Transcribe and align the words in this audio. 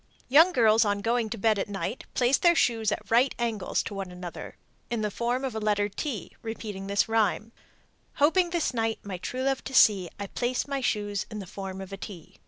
Young 0.29 0.51
girls 0.51 0.83
on 0.83 1.01
going 1.01 1.29
to 1.29 1.37
bed 1.37 1.59
at 1.59 1.69
night 1.69 2.05
place 2.15 2.39
their 2.39 2.55
shoes 2.55 2.91
at 2.91 3.11
right 3.11 3.35
angles 3.37 3.83
to 3.83 3.93
one 3.93 4.09
another, 4.11 4.57
in 4.89 5.01
the 5.01 5.11
form 5.11 5.45
of 5.45 5.53
the 5.53 5.61
letter 5.61 5.87
T, 5.89 6.35
repeating 6.41 6.87
this 6.87 7.07
rhyme: 7.07 7.51
Hoping 8.15 8.49
this 8.49 8.73
night 8.73 8.97
my 9.03 9.19
true 9.19 9.43
love 9.43 9.63
to 9.65 9.75
see, 9.75 10.09
I 10.19 10.25
place 10.25 10.67
my 10.67 10.81
shoes 10.81 11.27
in 11.29 11.37
the 11.37 11.45
form 11.45 11.81
of 11.81 11.93
a 11.93 11.97
T. 11.97 12.39